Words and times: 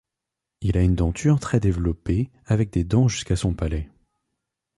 Il 0.61 0.77
a 0.77 0.81
une 0.81 0.95
denture 0.95 1.39
très 1.39 1.59
développée 1.59 2.31
avec 2.47 2.71
des 2.71 2.83
dents 2.83 3.07
jusqu'à 3.07 3.35
son 3.35 3.53
palais. 3.53 3.87